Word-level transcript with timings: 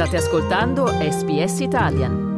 State 0.00 0.16
ascoltando 0.16 0.86
SBS 0.86 1.60
Italian. 1.60 2.28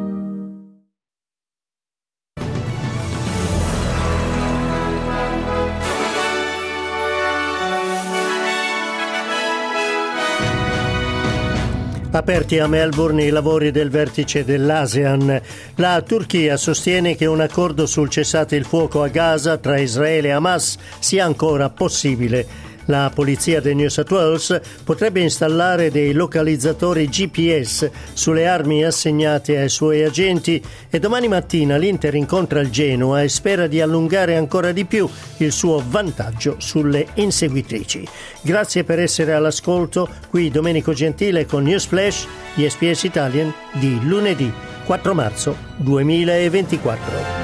Aperti 12.11 12.59
a 12.59 12.67
Melbourne 12.67 13.23
i 13.23 13.31
lavori 13.31 13.71
del 13.71 13.91
vertice 13.91 14.45
dell'ASEAN. 14.45 15.41
La 15.77 16.03
Turchia 16.05 16.57
sostiene 16.57 17.15
che 17.15 17.27
un 17.27 17.41
accordo 17.41 17.87
sul 17.87 18.11
cessate 18.11 18.57
il 18.57 18.65
fuoco 18.65 19.05
a 19.05 19.09
Gaza 19.09 19.57
tra 19.57 19.79
Israele 19.79 20.29
e 20.29 20.33
Hamas 20.33 20.77
sia 20.99 21.25
ancora 21.25 21.71
possibile. 21.71 22.72
La 22.87 23.11
polizia 23.15 23.61
di 23.61 23.75
New 23.75 23.89
South 23.89 24.11
Wales 24.11 24.61
potrebbe 24.85 25.21
installare 25.21 25.91
dei 25.91 26.13
localizzatori 26.13 27.09
GPS 27.09 27.91
sulle 28.13 28.47
armi 28.47 28.85
assegnate 28.85 29.59
ai 29.59 29.69
suoi 29.69 30.03
agenti 30.03 30.63
e 30.91 30.99
domani 30.99 31.29
mattina 31.29 31.77
l'Inter 31.77 32.15
incontra 32.15 32.61
il 32.61 32.71
Genoa 32.71 33.23
e 33.23 33.29
spera 33.29 33.67
di 33.67 33.81
allungare 33.81 34.37
ancora 34.37 34.73
di 34.73 34.85
più 34.85 35.09
il 35.39 35.53
suo 35.53 35.83
vantaggio 35.87 36.57
sulle 36.59 37.07
inseguitrici. 37.15 38.07
Grazie 38.41 38.85
per 38.85 38.99
essere 38.99 39.33
all'ascolto. 39.33 40.09
Qui 40.29 40.51
Domenico 40.51 40.93
Gentile 40.93 41.47
con 41.47 41.63
News 41.63 41.87
Flash 41.87 42.27
di 42.55 42.69
SPS 42.69 43.05
Italian 43.05 43.53
di 43.75 43.99
lunedì 44.03 44.53
4 44.85 45.15
marzo 45.15 45.57
2024. 45.77 47.42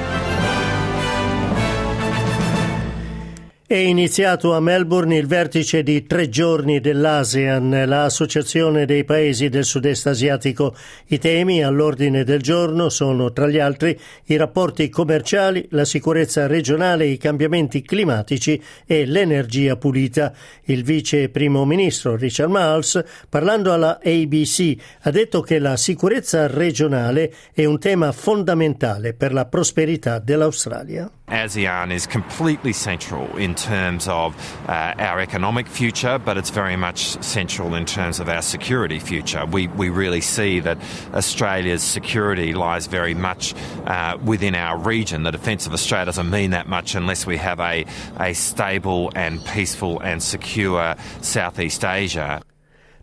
È 3.69 3.75
iniziato 3.75 4.55
a 4.55 4.59
Melbourne 4.59 5.15
il 5.15 5.27
vertice 5.27 5.83
di 5.83 6.07
tre 6.07 6.27
giorni 6.27 6.79
dell'ASEAN, 6.79 7.83
l'associazione 7.85 8.87
dei 8.87 9.03
paesi 9.03 9.47
del 9.47 9.63
sud-est 9.63 10.07
asiatico. 10.07 10.75
I 11.09 11.19
temi 11.19 11.63
all'ordine 11.63 12.23
del 12.23 12.41
giorno 12.41 12.89
sono, 12.89 13.31
tra 13.31 13.47
gli 13.47 13.59
altri, 13.59 13.95
i 14.25 14.37
rapporti 14.37 14.89
commerciali, 14.89 15.67
la 15.69 15.85
sicurezza 15.85 16.47
regionale, 16.47 17.05
i 17.05 17.17
cambiamenti 17.17 17.83
climatici 17.83 18.59
e 18.87 19.05
l'energia 19.05 19.75
pulita. 19.75 20.33
Il 20.63 20.83
vice 20.83 21.29
primo 21.29 21.63
ministro 21.63 22.15
Richard 22.15 22.49
Miles, 22.49 23.03
parlando 23.29 23.71
alla 23.71 23.99
ABC, 24.03 24.75
ha 25.01 25.11
detto 25.11 25.41
che 25.41 25.59
la 25.59 25.77
sicurezza 25.77 26.47
regionale 26.47 27.31
è 27.53 27.65
un 27.65 27.77
tema 27.77 28.11
fondamentale 28.13 29.13
per 29.13 29.31
la 29.31 29.45
prosperità 29.45 30.17
dell'Australia. 30.17 31.07
ASEAN 31.29 31.91
is 31.91 32.07
completely 32.07 32.73
central 32.73 33.35
in 33.37 33.55
terms 33.55 34.07
of 34.07 34.35
uh, 34.67 34.93
our 34.97 35.19
economic 35.19 35.67
future, 35.67 36.17
but 36.17 36.37
it's 36.37 36.49
very 36.49 36.75
much 36.75 37.21
central 37.23 37.75
in 37.75 37.85
terms 37.85 38.19
of 38.19 38.29
our 38.29 38.41
security 38.41 38.99
future. 38.99 39.45
We, 39.45 39.67
we 39.67 39.89
really 39.89 40.21
see 40.21 40.59
that 40.61 40.77
Australia's 41.13 41.83
security 41.83 42.53
lies 42.53 42.87
very 42.87 43.13
much 43.13 43.53
uh, 43.85 44.17
within 44.23 44.55
our 44.55 44.77
region. 44.77 45.23
The 45.23 45.31
defence 45.31 45.67
of 45.67 45.73
Australia 45.73 46.05
doesn't 46.05 46.29
mean 46.29 46.51
that 46.51 46.67
much 46.67 46.95
unless 46.95 47.25
we 47.25 47.37
have 47.37 47.59
a, 47.59 47.85
a 48.19 48.33
stable 48.33 49.11
and 49.15 49.43
peaceful 49.45 49.99
and 49.99 50.21
secure 50.21 50.95
Southeast 51.21 51.83
Asia. 51.85 52.41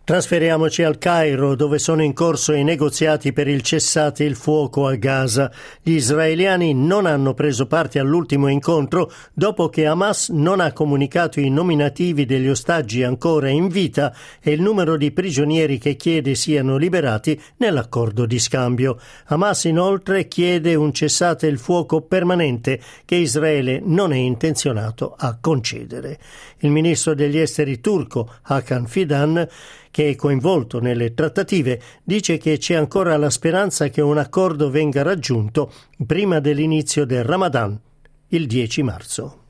Trasferiamoci 0.07 0.83
al 0.83 0.99
Cairo, 0.99 1.53
dove 1.53 1.79
sono 1.79 2.01
in 2.01 2.13
corso 2.13 2.53
i 2.53 2.63
negoziati 2.63 3.33
per 3.33 3.49
il 3.49 3.61
cessate 3.61 4.23
il 4.23 4.37
fuoco 4.37 4.87
a 4.87 4.95
Gaza. 4.95 5.51
Gli 5.81 5.95
israeliani 5.95 6.73
non 6.73 7.05
hanno 7.05 7.33
preso 7.33 7.67
parte 7.67 7.99
all'ultimo 7.99 8.47
incontro 8.47 9.11
dopo 9.33 9.67
che 9.67 9.85
Hamas 9.85 10.29
non 10.29 10.61
ha 10.61 10.71
comunicato 10.71 11.41
i 11.41 11.49
nominativi 11.49 12.25
degli 12.25 12.47
ostaggi 12.47 13.03
ancora 13.03 13.49
in 13.49 13.67
vita 13.67 14.15
e 14.39 14.51
il 14.51 14.61
numero 14.61 14.95
di 14.95 15.11
prigionieri 15.11 15.77
che 15.77 15.97
chiede 15.97 16.35
siano 16.35 16.77
liberati 16.77 17.37
nell'accordo 17.57 18.25
di 18.25 18.39
scambio. 18.39 18.97
Hamas 19.25 19.65
inoltre 19.65 20.29
chiede 20.29 20.73
un 20.75 20.93
cessate 20.93 21.47
il 21.47 21.57
fuoco 21.57 21.99
permanente 21.99 22.79
che 23.03 23.15
Israele 23.15 23.81
non 23.83 24.13
è 24.13 24.17
intenzionato 24.17 25.15
a 25.17 25.37
concedere. 25.37 26.17
Il 26.59 26.71
ministro 26.71 27.13
degli 27.13 27.37
esteri 27.37 27.81
turco 27.81 28.35
Hakan 28.43 28.87
Fidan 28.87 29.47
che 29.97 30.09
è 30.09 30.15
coinvolto 30.15 30.79
nelle 30.79 31.15
trattative, 31.15 31.81
dice 32.03 32.37
che 32.37 32.59
c'è 32.59 32.75
ancora 32.75 33.17
la 33.17 33.31
speranza 33.31 33.89
che 33.89 34.01
un 34.01 34.19
accordo 34.19 34.69
venga 34.69 35.01
raggiunto 35.01 35.73
prima 36.05 36.39
dell'inizio 36.39 37.03
del 37.03 37.23
Ramadan, 37.23 37.81
il 38.27 38.45
10 38.45 38.83
marzo. 38.83 39.41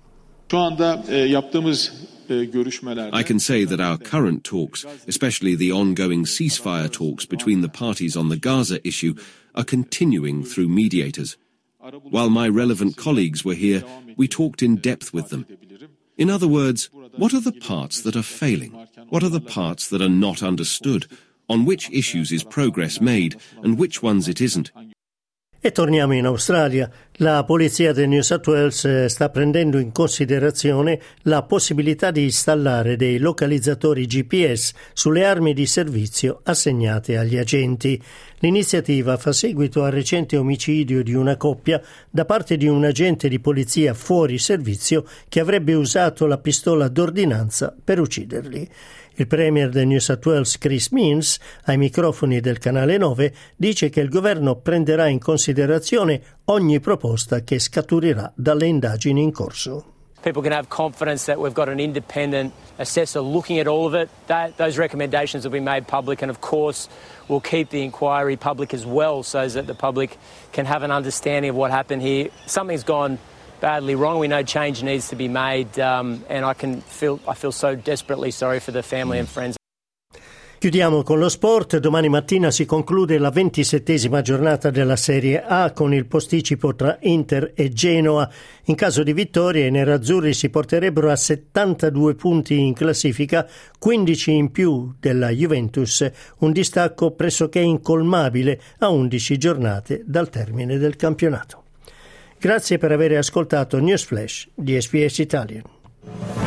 I 0.49 3.23
can 3.25 3.39
say 3.39 3.65
that 3.65 3.81
our 3.81 3.97
current 3.97 4.43
talks, 4.43 4.85
especially 5.05 5.57
the 5.57 5.69
ongoing 5.69 6.23
ceasefire 6.23 6.89
talks 6.89 7.25
between 7.25 7.59
the 7.59 7.67
parties 7.67 8.15
on 8.15 8.29
the 8.29 8.39
Gaza 8.39 8.79
issue, 8.87 9.15
are 9.51 9.65
continuing 9.65 10.45
through 10.45 10.69
mediators. 10.69 11.37
While 12.09 12.29
my 12.29 12.47
relevant 12.47 12.95
colleagues 12.95 13.43
were 13.43 13.53
here, 13.53 13.83
we 14.15 14.29
talked 14.29 14.61
in 14.61 14.77
depth 14.77 15.13
with 15.13 15.27
them. 15.27 15.45
In 16.15 16.29
other 16.29 16.47
words, 16.47 16.89
what 17.17 17.33
are 17.33 17.41
the 17.41 17.51
parts 17.51 18.01
that 18.03 18.15
are 18.15 18.23
failing? 18.23 18.86
What 19.09 19.23
are 19.23 19.29
the 19.29 19.39
parts 19.39 19.87
that 19.87 20.01
are 20.01 20.09
not 20.09 20.43
understood? 20.43 21.07
On 21.47 21.63
which 21.63 21.89
issues 21.91 22.33
is 22.33 22.43
progress 22.43 22.99
made 22.99 23.37
and 23.63 23.79
which 23.79 24.03
ones 24.03 24.27
it 24.27 24.41
isn't? 24.41 24.71
E 25.59 25.71
torniamo 25.71 26.13
in 26.13 26.25
Australia. 26.27 26.89
La 27.13 27.43
polizia 27.43 27.91
del 27.91 28.09
New 28.09 28.21
South 28.21 28.45
Wales 28.47 28.85
eh, 28.85 29.09
sta 29.09 29.29
prendendo 29.29 29.79
in 29.79 29.91
considerazione 29.91 30.99
la 31.23 31.41
possibilità 31.43 32.11
di 32.11 32.23
installare 32.23 32.95
dei 32.95 33.17
localizzatori 33.17 34.05
GPS 34.05 34.73
sulle 34.93 35.25
armi 35.25 35.53
di 35.53 35.65
servizio 35.65 36.41
assegnate 36.43 37.17
agli 37.17 37.37
agenti. 37.37 38.01
L'iniziativa 38.39 39.17
fa 39.17 39.31
seguito 39.31 39.83
al 39.83 39.91
recente 39.91 40.37
omicidio 40.37 41.01
di 41.01 41.15
una 41.15 41.37
coppia 41.37 41.81
da 42.07 42.23
parte 42.23 42.55
di 42.55 42.67
un 42.67 42.85
agente 42.85 43.29
di 43.29 43.39
polizia 43.39 43.95
fuori 43.95 44.37
servizio 44.37 45.05
che 45.27 45.39
avrebbe 45.39 45.73
usato 45.73 46.27
la 46.27 46.37
pistola 46.37 46.87
d'ordinanza 46.87 47.75
per 47.83 47.99
ucciderli. 47.99 48.69
Il 49.15 49.25
premier 49.25 49.69
del 49.69 49.87
New 49.87 49.97
South 49.97 50.23
Wales 50.23 50.59
Chris 50.59 50.89
Means, 50.89 51.39
ai 51.63 51.77
microfoni 51.77 52.39
del 52.39 52.59
canale 52.59 52.97
9, 52.97 53.33
dice 53.55 53.89
che 53.89 54.01
il 54.01 54.09
governo 54.09 54.57
prenderà 54.57 55.07
in 55.07 55.17
considerazione 55.17 56.21
ogni 56.45 56.79
proposta 56.79 57.41
che 57.41 57.57
scaturirà 57.57 58.31
dalle 58.35 58.67
indagini 58.67 59.23
in 59.23 59.31
corso. 59.31 59.96
People 60.27 60.43
can 60.43 60.51
have 60.51 60.69
confidence 60.69 61.27
that 61.27 61.39
we've 61.39 61.53
got 61.53 61.69
an 61.69 61.79
independent 61.79 62.53
assessor 62.79 63.21
looking 63.21 63.59
at 63.59 63.67
all 63.67 63.87
of 63.87 63.93
it. 63.93 64.09
That, 64.27 64.57
those 64.57 64.77
recommendations 64.77 65.45
will 65.45 65.53
be 65.53 65.61
made 65.61 65.87
public, 65.87 66.21
and 66.21 66.29
of 66.29 66.41
course, 66.41 66.89
we'll 67.29 67.39
keep 67.39 67.69
the 67.69 67.81
inquiry 67.81 68.35
public 68.35 68.73
as 68.73 68.85
well 68.85 69.23
so 69.23 69.47
that 69.47 69.67
the 69.67 69.73
public 69.73 70.17
can 70.51 70.65
have 70.65 70.83
an 70.83 70.91
understanding 70.91 71.51
of 71.51 71.55
what 71.55 71.71
happened 71.71 72.01
here. 72.01 72.27
Something's 72.45 72.83
gone 72.83 73.19
badly 73.61 73.95
wrong. 73.95 74.19
We 74.19 74.27
know 74.27 74.43
change 74.43 74.83
needs 74.83 75.07
to 75.09 75.15
be 75.15 75.29
made, 75.29 75.79
um, 75.79 76.25
and 76.27 76.43
I 76.43 76.53
can 76.53 76.81
feel 76.81 77.21
I 77.25 77.33
feel 77.33 77.53
so 77.53 77.75
desperately 77.75 78.31
sorry 78.31 78.59
for 78.59 78.71
the 78.71 78.83
family 78.83 79.19
and 79.19 79.29
friends. 79.29 79.57
Chiudiamo 80.67 81.01
con 81.01 81.17
lo 81.17 81.29
sport. 81.29 81.77
Domani 81.77 82.09
mattina 82.09 82.51
si 82.51 82.65
conclude 82.65 83.17
la 83.19 83.29
ventisettesima 83.29 84.21
giornata 84.21 84.69
della 84.69 84.97
Serie 84.97 85.41
A 85.41 85.71
con 85.71 85.93
il 85.93 86.05
posticipo 86.07 86.75
tra 86.75 86.97
Inter 87.03 87.53
e 87.55 87.69
Genoa. 87.69 88.29
In 88.65 88.75
caso 88.75 89.01
di 89.01 89.13
vittoria 89.13 89.65
i 89.65 89.71
nerazzurri 89.71 90.33
si 90.33 90.49
porterebbero 90.49 91.09
a 91.09 91.15
72 91.15 92.15
punti 92.15 92.59
in 92.59 92.73
classifica, 92.73 93.47
15 93.79 94.31
in 94.33 94.51
più 94.51 94.93
della 94.99 95.29
Juventus, 95.29 96.05
un 96.39 96.51
distacco 96.51 97.11
pressoché 97.11 97.59
incolmabile 97.59 98.59
a 98.79 98.89
11 98.89 99.37
giornate 99.37 100.03
dal 100.05 100.29
termine 100.29 100.77
del 100.77 100.97
campionato. 100.97 101.63
Grazie 102.37 102.77
per 102.77 102.91
aver 102.91 103.15
ascoltato 103.15 103.79
News 103.79 104.03
Flash 104.03 104.49
di 104.53 104.81
SPS 104.81 105.19
Italian. 105.19 106.46